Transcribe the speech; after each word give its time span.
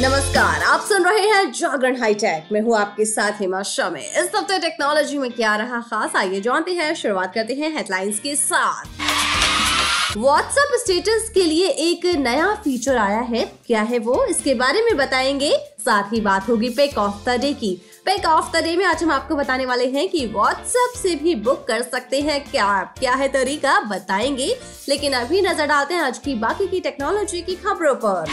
नमस्कार, 0.00 0.62
आप 0.62 0.80
सुन 0.80 1.04
रहे 1.04 1.28
हैं 1.28 1.52
जागरण 1.52 2.00
हाईटेक। 2.00 2.48
मैं 2.52 2.60
हूँ 2.60 2.78
आपके 2.78 3.04
साथ 3.04 3.32
हिमा 3.40 3.62
शमे 3.62 4.00
इस 4.00 4.30
हफ़्ते 4.36 4.58
टेक्नोलॉजी 4.58 5.18
में 5.18 5.32
क्या 5.32 5.56
रहा 5.56 5.80
खास, 5.80 6.16
आइए 6.16 6.40
जानते 6.40 6.70
हैं, 6.70 6.94
शुरुआत 6.94 7.34
करते 7.34 7.54
हैं 7.54 7.76
हेडलाइंस 7.76 8.20
के 8.20 8.36
साथ। 8.36 8.84
व्हाट्सएप 10.16 10.80
स्टेटस 10.80 11.30
के 11.34 11.44
लिए 11.44 11.68
एक 11.68 12.06
नया 12.06 12.54
फीचर 12.54 12.96
आया 12.96 13.20
है। 13.20 13.52
क्या 13.66 13.82
है 13.82 13.98
वो? 13.98 14.24
इसके 14.24 14.54
बारे 14.54 14.82
में 14.82 14.96
बताएँगे। 14.96 15.56
साथ 15.56 16.12
ही 16.12 16.20
बात 16.20 16.48
होगी 16.48 16.68
पेक 16.68 16.98
ऑफ़ 16.98 17.30
द 17.30 17.40
डे 17.40 17.52
की। 17.52 17.89
पेक 18.04 18.26
ऑफ़ 18.26 18.52
द 18.52 18.64
डे 18.64 18.76
में 18.76 18.84
आज 18.84 19.02
हम 19.02 19.10
आपको 19.10 19.36
बताने 19.36 19.66
वाले 19.66 19.86
हैं 19.86 20.08
कि 20.08 20.26
व्हाट्सएप 20.26 20.92
से 20.98 21.14
भी 21.16 21.34
बुक 21.34 21.66
कर 21.68 21.82
सकते 21.82 22.20
हैं। 22.20 22.44
क्या 22.50 22.94
क्या 22.98 23.14
है 23.14 23.28
तरीका? 23.28 23.80
बताएँगे। 23.80 24.60
लेकिन 24.88 25.12
अभी 25.12 25.42
नज़र 25.42 25.66
डालते 25.66 25.94
हैं 25.94 26.02
आज 26.02 26.18
की 26.18 26.34
बाकी 26.34 26.66
की 26.66 26.80
टेक्नोलॉजी 26.80 27.42
की 27.42 27.54
खबरों 27.54 27.94
पर। 27.94 28.24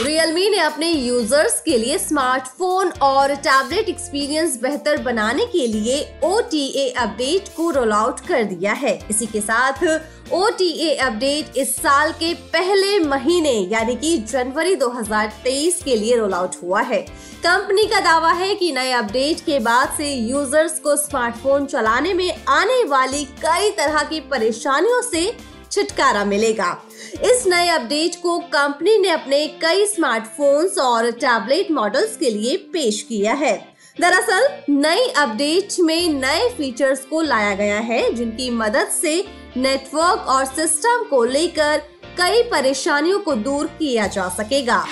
रियलमी 0.00 0.48
ने 0.50 0.58
अपने 0.60 0.90
यूज़र्स 0.90 1.60
के 1.60 1.76
लिए 1.78 1.98
स्मार्टफ़ोन 1.98 2.90
और 3.02 3.34
टैबलेट 3.36 3.88
एक्सपीरियंस 3.88 4.58
बेहतर 4.62 5.00
बनाने 5.02 5.46
के 5.46 5.66
लिए 5.66 6.00
ओटीए 6.24 6.88
अपडेट 6.90 7.48
को 7.56 7.70
रोल 7.70 7.92
आउट 7.92 8.20
कर 8.20 8.44
दिया 8.44 8.72
है। 8.72 8.92
इसी 9.10 9.26
के 9.26 9.40
साथ 9.40 9.84
ओटीए 10.32 10.94
अपडेट 10.96 11.56
इस 11.56 11.74
साल 11.76 12.12
के 12.12 12.32
पहले 12.52 12.98
महीने, 13.00 13.52
यानी 13.72 13.96
कि 13.96 14.16
जनवरी 14.18 14.76
2023 14.76 15.82
के 15.82 15.96
लिए 15.96 16.16
रोल 16.16 16.34
आउट 16.34 16.62
हुआ 16.62 16.80
है। 16.82 17.00
कंपनी 17.42 17.86
का 17.86 18.00
दावा 18.02 18.32
है 18.34 18.54
कि 18.54 18.72
नए 18.72 18.92
अपडेट 18.92 19.40
के 19.40 19.58
बाद 19.60 19.96
से 19.98 20.14
यूज़र्स 20.14 20.78
को 20.80 20.96
स्मार्टफ़ोन 20.98 21.66
चलाने 21.66 22.14
में 22.14 22.30
आने 22.50 22.82
वाली 22.84 23.24
कई 23.42 23.70
तरह 23.72 24.02
की 24.02 24.20
परेशानियों 24.30 25.02
से 25.02 25.30
छुटकारा 25.76 26.24
मिलेगा। 26.24 26.82
इस 27.24 27.44
नए 27.46 27.68
अपडेट 27.68 28.22
को 28.22 28.38
कंपनी 28.38 28.98
ने 28.98 29.08
अपने 29.08 29.46
कई 29.46 29.86
स्मार्टफोन्स 29.86 30.78
और 30.78 31.10
टैबलेट 31.10 31.70
मॉडल्स 31.70 32.16
के 32.16 32.30
लिए 32.30 32.56
पेश 32.56 33.02
किया 33.02 33.32
है। 33.32 33.76
दरअसल, 34.00 34.48
नई 34.70 35.08
अपडेट 35.08 35.68
में 35.80 36.08
नए 36.08 36.48
फीचर्स 36.48 37.00
को 37.00 37.20
लाया 37.20 37.54
गया 37.54 37.78
है, 37.78 38.12
जिनकी 38.12 38.50
मदद 38.50 38.86
से 38.86 39.24
नेटवर्क 39.56 40.26
और 40.28 40.44
सिस्टम 40.44 41.04
को 41.10 41.24
लेकर 41.24 41.78
कई 42.18 42.42
परेशानियों 42.42 43.18
को 43.18 43.34
दूर 43.34 43.66
किया 43.66 44.06
जा 44.06 44.28
सकेगा। 44.28 44.86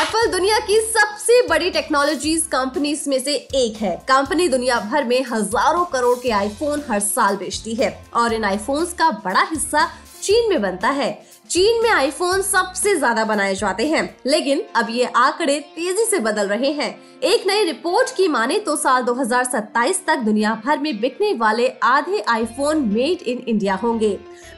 एप्पल 0.00 0.26
दुनिया 0.26 0.58
की 0.58 0.80
सबसे 1.22 1.42
बड़ी 1.48 1.70
टेक्नोलॉजीज़ 1.70 2.46
कंपनीज़ 2.48 3.08
में 3.10 3.18
से 3.18 3.34
एक 3.56 3.76
है। 3.76 3.94
कंपनी 4.08 4.46
दुनिया 4.48 4.78
भर 4.82 5.04
में 5.04 5.24
हज़ारों 5.24 5.84
करोड़ 5.84 6.18
के 6.18 6.30
आईफोन 6.30 6.82
हर 6.88 7.00
साल 7.00 7.36
बेचती 7.36 7.74
है। 7.74 7.90
और 8.14 8.32
इन 8.32 8.44
आईफोन्स 8.44 8.92
का 8.92 9.10
बड़ा 9.24 9.42
हिस्सा 9.50 9.84
चीन 10.22 10.48
में 10.50 10.60
बनता 10.62 10.88
है। 10.88 11.12
चीन 11.50 11.82
में 11.82 11.90
आईफोन 11.90 12.42
सबसे 12.42 12.94
ज़्यादा 12.96 13.24
बनाए 13.24 13.54
जाते 13.54 13.86
हैं। 13.86 14.02
लेकिन 14.26 14.62
अब 14.76 14.90
ये 14.90 15.04
आंकड़े 15.06 15.58
तेज़ी 15.76 16.04
से 16.04 16.18
बदल 16.18 16.48
रहे 16.48 16.70
हैं। 16.72 16.90
एक 17.22 17.46
नई 17.46 17.64
रिपोर्ट 17.64 18.14
की 18.16 18.28
माने 18.28 18.58
तो 18.58 18.76
साल 18.76 19.02
2027 19.02 20.04
तक 20.06 20.18
दुनिया 20.18 20.54
भर 20.64 20.78
में 20.78 21.00
बिकने 21.00 21.32
वाले 21.32 21.68
आधे 21.82 22.20
आईफोन 22.28 22.84
मेड 22.84 23.22
इन 23.22 23.44
इंडिया 23.48 23.74
होंगे। 23.74 24.10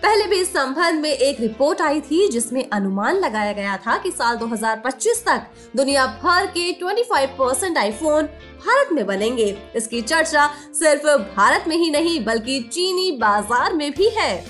पहले 0.02 0.26
भी 0.26 0.36
इस 0.36 0.52
संबंध 0.52 1.00
में 1.00 1.10
एक 1.10 1.40
रिपोर्ट 1.40 1.80
आई 1.82 2.00
थी, 2.00 2.28
जिसमें 2.28 2.68
अनुमान 2.70 3.16
लगाया 3.16 3.52
गया 3.52 3.76
था 3.76 3.96
कि 3.98 4.10
साल 4.10 4.36
2025 4.36 5.24
तक 5.26 5.46
दुनिया 5.76 6.06
भर 6.22 6.46
के 6.46 6.72
25 6.72 7.26
परसेंट 7.38 7.78
आईफोन 7.78 8.22
भारत 8.66 8.92
में 8.92 9.06
बनेंगे। 9.06 9.56
इसकी 9.76 10.00
चर्चा 10.02 10.46
सिर्फ़ 10.74 11.06
भारत 11.36 11.64
में 11.68 11.76
ही 11.76 11.90
नहीं, 11.90 12.24
बल्कि 12.24 12.60
चीनी 12.72 13.10
बाज़ार 13.12 13.72
में 13.72 13.90
भी 13.90 14.08
है। 14.08 14.44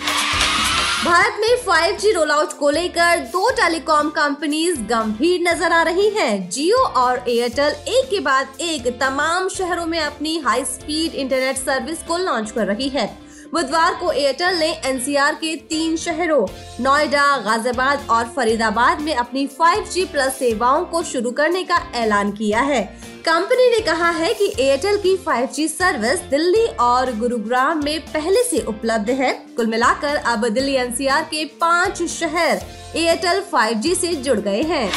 भारत 1.04 1.36
में 1.40 1.64
5G 1.64 2.12
रोल 2.14 2.30
आउट 2.30 2.52
को 2.58 2.68
लेकर 2.70 3.18
दो 3.32 3.50
टेलीकॉम 3.56 4.08
कंपनीज़ 4.10 4.80
गंभीर 4.82 5.40
नज़र 5.42 5.72
आ 5.72 5.82
रही 5.82 6.08
हैं। 6.10 6.48
जियो 6.50 6.76
और 6.76 7.24
एयरटेल 7.28 7.74
एक 7.88 8.08
के 8.10 8.20
बाद 8.20 8.60
एक 8.60 8.86
तमाम 9.00 9.48
शहरों 9.48 9.84
में 9.86 9.98
अपनी 10.00 10.36
हाई 10.38 10.64
स्पीड 10.64 11.14
इंटरनेट 11.14 11.56
सर्विस 11.56 12.02
को 12.02 12.16
लॉन्च 12.18 12.50
कर 12.50 12.66
रही 12.66 12.88
है 12.88 13.06
बुधवार 13.54 13.94
को 13.94 14.10
एयरटेल 14.12 14.54
ने 14.54 14.70
एनसीआर 14.84 15.34
के 15.34 15.54
तीन 15.56 15.96
शहरों, 15.96 16.46
नोएडा, 16.80 17.26
गाजियाबाद 17.38 18.06
और 18.10 18.24
फरीदाबाद 18.36 19.00
में 19.00 19.14
अपनी 19.14 19.46
5G 19.60 20.04
प्लस 20.04 20.32
सेवाओं 20.32 20.84
को 20.84 21.02
शुरू 21.02 21.30
करने 21.30 21.62
का 21.64 21.76
ऐलान 21.94 22.32
किया 22.32 22.60
है। 22.60 22.82
कंपनी 23.26 23.68
ने 23.70 23.78
कहा 23.78 24.10
है 24.10 24.32
कि 24.34 24.52
एयरटेल 24.60 24.96
की 24.96 25.16
5G 25.16 25.68
सर्विस 25.68 26.20
दिल्ली 26.20 26.66
और 26.80 27.16
गुरुग्राम 27.16 27.84
में 27.84 28.00
पहले 28.00 28.42
से 28.42 28.60
उपलब्ध 28.60 29.10
है। 29.10 29.32
कुल 29.56 29.66
मिलाकर 29.66 30.16
अब 30.16 30.48
दिल्ली 30.48 30.74
एनसीआर 30.74 31.22
के 31.22 31.44
पाँच 31.44 32.02
शहर 32.02 32.62
एयरटेल 32.96 33.42
5G 33.54 33.94
से 33.94 34.14
जुड़ 34.14 34.40
गए 34.40 34.62
हैं। 34.62 34.90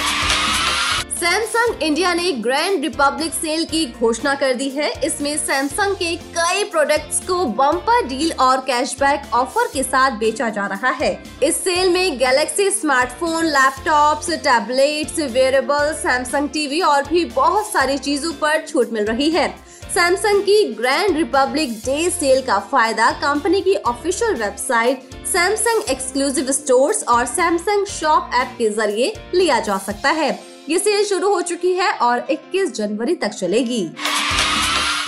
सैमसंग 1.17 1.81
इंडिया 1.83 2.13
ने 2.13 2.31
ग्रैंड 2.31 2.83
रिपब्लिक 2.83 3.33
सेल 3.33 3.63
की 3.66 3.85
घोषणा 3.91 4.33
कर 4.35 4.53
दी 4.53 4.67
है। 4.69 4.89
इसमें 5.05 5.38
सैमसंग 5.38 5.95
के 5.95 6.16
कई 6.33 6.63
प्रोडक्ट्स 6.63 7.19
को 7.28 7.45
बम्पर 7.53 8.05
डील 8.07 8.31
और 8.39 8.59
कैशबैक 8.66 9.33
ऑफ़र 9.35 9.67
के 9.73 9.83
साथ 9.83 10.17
बेचा 10.19 10.50
जा 10.50 10.66
रहा 10.67 10.89
है। 10.95 11.11
इस 11.44 11.63
सेल 11.63 11.89
में 11.89 12.17
Galaxy 12.19 12.69
smartphone 12.72 13.45
laptops 13.45 14.29
tablets 14.44 15.19
wearable 15.31 15.91
Samsung 15.94 16.50
TV 16.50 16.81
और 16.81 17.07
भी 17.07 17.23
बहुत 17.31 17.72
सारी 17.72 17.97
चीज़ों 18.00 18.33
पर 18.33 18.66
छूट 18.67 18.91
मिल 18.94 19.06
रही 19.06 19.29
है। 19.29 19.47
सैमसंग 19.94 20.41
की 20.41 20.63
ग्रैंड 20.73 21.17
रिपब्लिक 21.17 21.72
डे 21.79 22.09
सेल 22.09 22.41
का 22.41 22.59
फ़ायदा 22.72 23.09
कंपनी 23.22 23.61
की 23.61 23.75
official 23.85 24.35
website 24.35 25.09
Samsung 25.27 25.89
exclusive 25.89 26.51
stores 26.51 27.03
और 27.06 27.25
सैमसंग 27.25 27.85
शॉप 27.91 28.29
ऐप 28.35 28.56
के 28.57 28.69
ज़रिए 28.72 29.13
लिया 29.33 29.59
जा 29.59 29.77
सकता 29.77 30.09
है। 30.11 30.29
ये 30.69 30.78
सेल 30.79 31.03
शुरू 31.05 31.29
हो 31.29 31.41
चुकी 31.41 31.72
है 31.73 31.91
और 31.94 32.25
21 32.29 32.72
जनवरी 32.72 33.13
तक 33.16 33.29
चलेगी। 33.29 33.89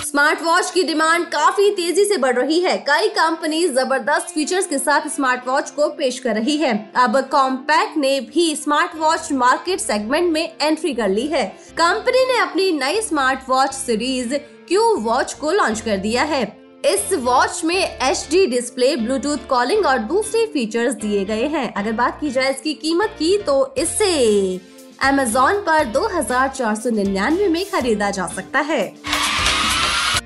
स्मार्ट 0.06 0.42
वॉच 0.42 0.70
की 0.70 0.82
डिमांड 0.82 1.26
काफ़ी 1.26 1.70
तेज़ी 1.70 2.04
से 2.04 2.16
बढ़ 2.16 2.36
रही 2.36 2.60
है। 2.60 2.76
कई 2.78 3.08
कंपनी 3.08 3.62
ज़बरदस्त 3.68 4.32
फीचर्स 4.34 4.66
के 4.66 4.78
साथ 4.78 5.08
स्मार्ट 5.08 5.46
वॉच 5.48 5.70
को 5.70 5.88
पेश 5.88 6.18
कर 6.18 6.34
रही 6.34 6.56
है। 6.56 6.72
अब 6.96 7.20
कॉम्पैक्ट 7.30 7.96
ने 7.96 8.20
भी 8.20 8.54
स्मार्ट 8.56 8.96
वॉच 8.96 9.30
मार्केट 9.32 9.80
सेगमेंट 9.80 10.32
में 10.32 10.56
एंट्री 10.62 10.94
कर 10.94 11.08
ली 11.08 11.26
है। 11.26 11.44
कंपनी 11.78 12.24
ने 12.24 12.38
अपनी 12.38 12.70
नई 12.72 13.00
smart 13.00 13.48
watch 13.48 13.72
series 13.72 14.34
Q 14.68 14.94
watch 14.96 15.32
को 15.32 15.52
लॉन्च 15.52 15.80
कर 15.80 15.96
दिया 15.98 16.22
है। 16.22 16.42
इस 16.86 17.12
वॉच 17.14 17.60
में 17.64 17.76
H 17.76 18.26
D 18.30 18.46
display, 18.46 18.94
Bluetooth 18.96 19.46
calling 19.48 19.86
और 19.86 19.98
दूसरे 19.98 20.46
फीचर्स 20.46 20.94
दिए 20.94 21.24
गए 21.24 21.46
हैं। 21.46 21.72
अगर 21.74 21.92
बात 21.92 22.18
की 22.20 22.30
जाए 22.30 22.50
इसकी 22.50 22.74
कीमत 22.74 23.14
की 23.18 23.36
तो 23.38 23.74
इससे 23.78 24.60
अमेजोन 25.00 25.60
पर 25.66 25.84
दो 25.84 26.00
हज़ार 26.08 26.48
चार 26.48 26.74
सौ 26.76 26.90
निन्यानवे 26.90 27.46
में 27.48 27.64
खरीदा 27.70 28.10
जा 28.10 28.26
सकता 28.26 28.60
है। 28.60 28.82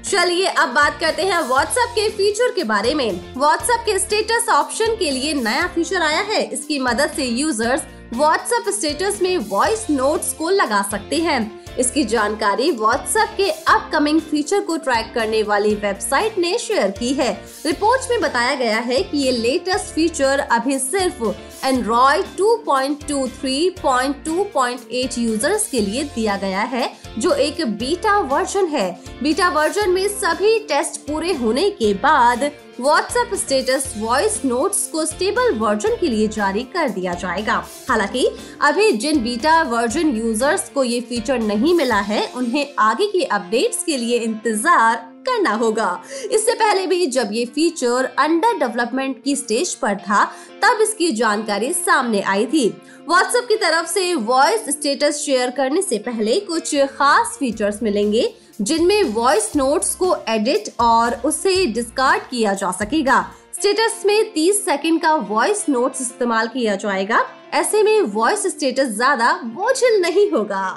चलिए, 0.02 0.46
अब 0.46 0.68
बात 0.68 0.98
करते 1.00 1.22
हैं 1.22 1.40
व्हाट्सएप 1.40 1.90
के 1.90 2.08
फीचर 2.08 2.52
के 2.56 2.64
बारे 2.64 2.94
में। 2.94 3.34
व्हाट्सएप 3.36 3.84
के 3.86 3.98
स्टेटस 3.98 4.48
ऑप्शन 4.52 4.96
के 4.98 5.10
लिए 5.10 5.34
नया 5.34 5.66
फीचर 5.66 6.02
आया 6.02 6.20
है। 6.22 6.42
इसकी 6.46 6.78
मदद 6.78 7.12
से 7.16 7.24
यूज़र्स 7.24 7.82
व्हाट्सएप 8.14 8.68
स्टेटस 8.74 9.18
में 9.22 9.36
वॉइस 9.48 9.86
नोट्स 9.90 10.32
को 10.32 10.50
लगा 10.50 10.82
सकते 10.90 11.16
हैं। 11.18 11.63
इसकी 11.78 12.04
जानकारी 12.04 12.70
व्हाट्सएप 12.70 13.28
के 13.36 13.50
अपकमिंग 13.50 14.20
फीचर 14.20 14.60
को 14.60 14.76
ट्रैक 14.76 15.12
करने 15.14 15.42
वाली 15.42 15.74
वेबसाइट 15.74 16.38
ने 16.38 16.58
शेयर 16.58 16.90
की 16.90 17.14
है। 17.14 17.44
रिपोर्ट 17.66 18.00
में 18.10 18.20
बताया 18.20 18.54
गया 18.54 18.80
है 18.80 19.02
कि 19.02 19.18
ये 19.18 19.32
लेटेस्ट 19.32 19.94
फीचर 19.94 20.40
अभी 20.40 20.78
सिर्फ़ 20.78 21.24
एंड्रॉइड 21.66 22.24
2.23.2.8 22.36 25.18
यूज़र्स 25.18 25.70
के 25.70 25.80
लिए 25.80 26.04
दिया 26.04 26.36
गया 26.36 26.62
है, 26.62 26.96
जो 27.18 27.32
एक 27.32 27.78
बीटा 27.78 28.20
वर्जन 28.20 28.66
है। 28.66 29.00
बीटा 29.22 29.50
वर्जन 29.50 29.90
में 29.90 30.10
सभी 30.10 30.58
टेस्ट 30.68 31.00
पूरे 31.00 31.34
होने 31.34 31.72
के 31.72 31.94
बाद 31.94 32.50
व्हाट्सएप 32.80 33.34
स्टेटस 33.34 33.92
वॉइस 33.96 34.40
नोट्स 34.44 34.86
को 34.88 35.04
स्टेबल 35.04 35.52
वर्जन 35.54 35.96
के 36.00 36.08
लिए 36.08 36.28
जारी 36.28 36.62
कर 36.62 36.88
दिया 36.88 37.14
जाएगा। 37.14 37.62
हालाँकि, 37.88 38.26
अभी 38.60 38.90
जिन 38.92 39.22
बीटा 39.22 39.62
वर्जन 39.62 40.08
यूज़र्स 40.08 40.68
को 40.68 40.84
ये 40.84 41.00
फीचर 41.00 41.38
नहीं 41.38 41.74
मिला 41.74 42.00
है, 42.00 42.26
उन्हें 42.36 42.74
आगे 42.78 43.06
की 43.06 43.22
अपडेट्स 43.22 43.84
के 43.84 43.96
लिए 43.96 44.18
इंतज़ार 44.18 44.96
करना 45.28 45.50
होगा। 45.50 46.02
इससे 46.32 46.54
पहले 46.54 46.86
भी 46.86 47.06
जब 47.06 47.28
ये 47.32 47.44
फीचर 47.44 48.04
अंडर 48.18 48.58
डेवलपमेंट 48.58 49.22
की 49.24 49.36
स्टेज 49.36 49.74
पर 49.74 49.96
था, 49.96 50.24
तब 50.62 50.80
इसकी 50.82 51.10
जानकारी 51.12 51.72
सामने 51.72 52.20
आई 52.20 52.46
थी। 52.46 52.68
व्हाट्सएप 53.08 53.48
की 53.48 53.56
तरफ़ 53.56 53.86
से 53.86 54.14
वॉइस 54.14 54.68
स्टेटस 54.70 55.18
शेयर 55.18 55.50
करने 55.50 55.82
से 55.82 55.98
पहले 55.98 56.40
कुछ 56.40 56.74
खास 56.76 57.36
फीचर्स 57.38 57.82
मिलेंगे। 57.82 58.32
जिनमें 58.60 59.02
वॉइस 59.04 59.50
नोट्स 59.56 59.94
को 59.94 60.16
एडिट 60.28 60.68
और 60.80 61.14
उसे 61.24 61.64
डिस्कार्ड 61.66 62.22
किया 62.22 62.52
जा 62.54 62.70
सकेगा। 62.70 63.20
स्टेटस 63.54 64.02
में 64.06 64.32
30 64.34 64.64
सेकंड 64.64 65.00
का 65.02 65.14
वॉइस 65.14 65.64
नोट्स 65.68 66.00
इस्तेमाल 66.00 66.48
किया 66.48 66.76
जाएगा। 66.76 67.24
ऐसे 67.52 67.82
में 67.82 68.00
वॉइस 68.02 68.46
स्टेटस 68.46 68.88
ज़्यादा 68.88 69.32
बोझिल 69.44 70.00
नहीं 70.02 70.30
होगा। 70.30 70.76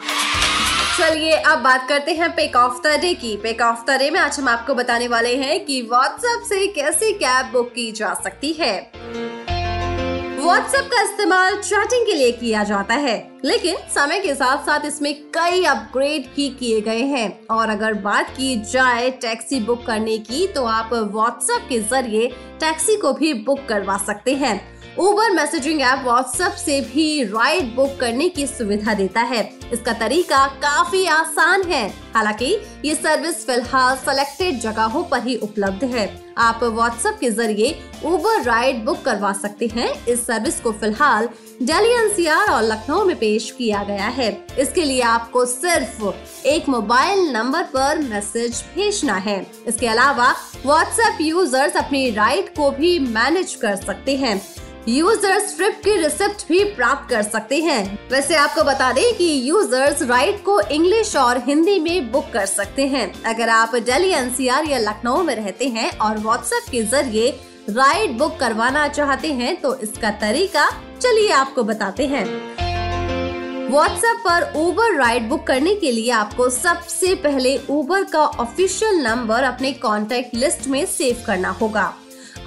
चलिए, 0.99 1.31
अब 1.31 1.59
बात 1.59 1.87
करते 1.89 2.13
हैं 2.13 2.29
पिक 2.35 2.55
ऑफ़ 2.55 2.81
द 2.81 2.99
डे 3.01 3.13
की। 3.13 3.35
पिक 3.37 3.61
ऑफ़ 3.61 3.85
द 3.87 3.97
डे 3.99 4.09
में 4.09 4.19
आज 4.19 4.39
हम 4.39 4.47
आपको 4.47 4.73
बताने 4.73 5.07
वाले 5.07 5.35
हैं 5.35 5.65
कि 5.65 5.81
व्हाट्सएप 5.81 6.43
से 6.49 6.67
कैसे 6.67 7.11
कैब 7.13 7.51
बुक 7.53 7.69
की 7.69 7.91
जा 7.91 8.13
सकती 8.13 8.53
है। 8.53 8.75
व्हाट्सएप 10.47 10.85
का 10.91 11.01
इस्तेमाल 11.03 11.55
चैटिंग 11.55 12.05
के 12.05 12.13
लिए 12.13 12.31
किया 12.31 12.63
जाता 12.63 12.93
है, 12.95 13.15
लेकिन 13.45 13.75
समय 13.93 14.19
के 14.19 14.35
साथ 14.35 14.65
साथ 14.65 14.85
इसमें 14.85 15.13
कई 15.33 15.63
अपग्रेड 15.65 16.27
भी 16.35 16.47
किए 16.49 16.79
गए 16.81 17.01
हैं। 17.05 17.47
और 17.47 17.69
अगर 17.69 17.93
बात 18.03 18.29
की 18.37 18.55
जाए 18.71 19.09
टैक्सी 19.21 19.59
बुक 19.59 19.85
करने 19.85 20.17
की 20.19 20.45
तो 20.47 20.63
आप 20.65 20.93
व्हाट्सएप 20.93 21.65
के 21.69 21.79
ज़रिए 21.81 22.27
टैक्सी 22.59 22.95
को 22.97 23.13
भी 23.13 23.33
बुक 23.43 23.65
करवा 23.69 23.97
सकते 23.97 24.35
हैं। 24.35 24.55
उबर 24.99 25.31
मैसेजिंग 25.31 25.81
ऐप 25.81 25.99
व्हाट्सएप 26.03 26.51
से 26.51 26.81
भी 26.81 27.23
राइड 27.23 27.75
बुक 27.75 27.97
करने 27.99 28.29
की 28.29 28.47
सुविधा 28.47 28.93
देता 28.93 29.21
है। 29.21 29.53
इसका 29.73 29.93
तरीका 29.93 30.47
काफ़ी 30.47 31.05
आसान 31.05 31.63
है। 31.63 31.93
हालाँकि, 32.15 32.57
ये 32.85 32.95
सर्विस 32.95 33.45
फ़िलहाल 33.45 33.95
सेलेक्टेड 33.95 34.59
जगहों 34.59 35.03
पर 35.03 35.23
ही 35.23 35.35
उपलब्ध 35.35 35.83
है। 35.83 36.21
आप 36.37 36.63
व्हाट्सएप 36.63 37.17
के 37.21 37.29
ज़रिए 37.29 37.79
उबर 38.05 38.41
राइड 38.41 38.85
बुक 38.85 39.01
करवा 39.01 39.33
सकते 39.33 39.67
हैं। 39.67 40.05
इस 40.05 40.25
सर्विस 40.27 40.59
को 40.59 40.71
फ़िलहाल 40.71 41.29
दिल्ली 41.63 41.93
एनसीआर 41.93 42.47
और 42.47 42.63
लखनऊ 42.63 43.05
में 43.05 43.15
पेश 43.15 43.51
किया 43.57 43.83
गया 43.83 44.07
है। 44.07 44.47
इसके 44.59 44.83
लिए 44.83 45.01
आपको 45.01 45.45
सिर्फ़ 45.45 46.05
एक 46.45 46.69
मोबाइल 46.69 47.31
नंबर 47.31 47.63
पर 47.63 47.97
मैसेज 47.99 48.63
भेजना 48.75 49.15
है। 49.15 49.47
इसके 49.67 49.87
अलावा 49.87 50.35
व्हाट्सएप 50.65 51.17
यूज़र्स 51.21 51.77
अपनी 51.77 52.09
राइड 52.11 52.49
को 52.49 52.71
भी 52.71 52.99
मैनेज 52.99 53.55
कर 53.55 53.75
सकते 53.75 54.15
हैं। 54.15 54.66
यूज़र्स 54.89 55.55
ट्रिप 55.57 55.79
की 55.83 55.95
रिसिप्ट 55.95 56.47
भी 56.47 56.63
प्राप्त 56.75 57.09
कर 57.09 57.21
सकते 57.23 57.59
हैं। 57.61 58.09
वैसे 58.11 58.35
आपको 58.35 58.63
बता 58.63 58.91
दें 58.93 59.17
कि 59.17 59.25
यूज़र्स 59.49 60.01
राइड 60.01 60.41
को 60.43 60.59
इंग्लिश 60.61 61.15
और 61.15 61.37
हिंदी 61.47 61.79
में 61.79 62.11
बुक 62.11 62.29
कर 62.33 62.45
सकते 62.45 62.85
हैं। 62.87 63.11
अगर 63.23 63.49
आप 63.49 63.75
दिल्ली 63.75 64.11
एनसीआर 64.11 64.65
या 64.65 64.77
लखनऊ 64.79 65.23
में 65.23 65.35
रहते 65.35 65.67
हैं 65.69 65.91
और 65.97 66.17
व्हाट्सएप 66.17 66.71
के 66.71 66.83
ज़रिए 66.85 67.29
राइड 67.69 68.17
बुक 68.17 68.39
करवाना 68.39 68.87
चाहते 68.87 69.33
हैं 69.33 69.55
तो 69.61 69.75
इसका 69.77 70.11
तरीका 70.21 70.69
चलिए 71.01 71.31
आपको 71.33 71.63
बताते 71.63 72.07
हैं। 72.07 72.25
व्हाट्सएप 73.69 74.23
पर 74.25 74.51
उबर 74.57 74.95
राइड 74.95 75.29
बुक 75.29 75.47
करने 75.47 75.75
के 75.75 75.91
लिए 75.91 76.11
आपको 76.13 76.49
सबसे 76.53 77.15
पहले 77.23 77.59
ऊबर 77.69 78.03
का 78.03 78.25
ऑफिशियल 78.25 79.03
नंबर 79.03 79.43
अपने 79.43 79.71
कॉन्टेक्ट 79.79 80.35
लिस्ट 80.35 80.67
में 80.67 80.85
सेव 80.87 81.23
करना 81.27 81.49
होगा। 81.51 81.93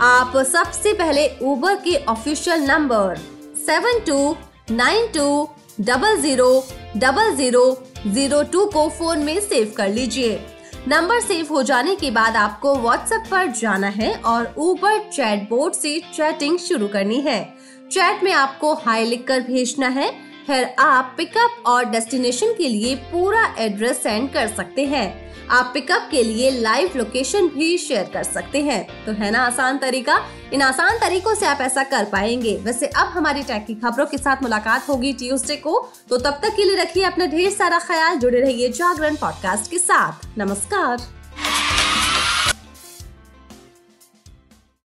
आप 0.02 0.36
सबसे 0.46 0.92
पहले 0.94 1.26
उबर 1.42 1.74
के 1.76 1.94
official 2.08 2.62
number 2.64 3.16
seven 3.56 3.98
two 4.06 4.36
nine 4.70 5.06
two 5.06 5.48
double 5.80 6.16
zero 6.20 6.48
double 6.96 7.34
zero 7.36 7.64
zero 8.06 8.42
two 8.52 8.64
को 8.66 8.88
फ़ोन 8.88 9.18
में 9.24 9.40
सेव 9.40 9.72
कर 9.76 9.88
लीजिए। 9.88 10.40
नंबर 10.88 11.20
सेव 11.20 11.46
हो 11.50 11.62
जाने 11.62 11.94
के 11.96 12.10
बाद 12.10 12.36
आपको 12.36 12.74
व्हाट्सएप 12.76 13.24
पर 13.30 13.50
जाना 13.50 13.88
है 13.88 14.12
और 14.24 14.54
ऊबर 14.58 14.98
चैट 15.10 15.48
बोर्ड 15.48 15.74
से 15.74 15.98
चैटिंग 16.14 16.58
शुरू 16.58 16.88
करनी 16.88 17.20
है। 17.20 17.42
चैट 17.92 18.24
में 18.24 18.32
आपको 18.32 18.74
हाई 18.76 19.04
लिखकर 19.04 19.40
भेजना 19.40 19.88
है। 19.88 20.10
फिर 20.50 20.74
आप 20.78 21.14
पिकअप 21.16 21.62
और 21.66 21.84
डेस्टिनेशन 21.84 22.52
के 22.52 22.68
लिए 22.68 22.94
पूरा 22.94 23.54
एड्रेस 23.58 24.02
सेंड 24.02 24.32
कर 24.32 24.48
सकते 24.48 24.84
हैं। 24.84 25.34
आप 25.48 25.70
पिकअप 25.74 26.08
के 26.10 26.22
लिए 26.22 26.50
लाइव 26.50 26.90
लोकेशन 26.96 27.48
भी 27.48 27.78
शेयर 27.78 28.10
कर 28.12 28.22
सकते 28.22 28.62
हैं। 28.62 29.04
तो 29.04 29.12
है 29.12 29.30
ना 29.30 29.38
आसान 29.38 29.78
तरीका? 29.78 30.20
इन 30.52 30.62
आसान 30.62 30.98
तरीकों 30.98 31.34
से 31.34 31.46
आप 31.46 31.60
ऐसा 31.60 31.82
कर 31.82 32.04
पाएँगे। 32.04 32.56
वैसे 32.56 32.86
अब 32.86 33.06
हमारी 33.06 33.42
टैग 33.42 33.66
की 33.66 33.74
खबरों 33.74 34.06
के 34.06 34.18
साथ 34.18 34.42
मुलाकात 34.42 34.88
होगी 34.88 35.12
ट्यूसडे 35.12 35.56
को। 35.56 35.88
तो 36.08 36.16
तब 36.16 36.40
तक 36.42 36.56
के 36.56 36.64
लिए 36.64 36.76
रखिए 36.76 37.04
अपना 37.04 37.26
ढेर 37.26 37.50
सारा 37.50 37.78
ख्याल, 37.78 38.16
जुड़े 38.16 38.40
रहिए 38.40 38.68
जागरण 38.68 39.16
पॉडकास्ट 39.16 39.70
के 39.70 39.78
साथ। 39.78 40.38
नमस्कार। 40.38 41.19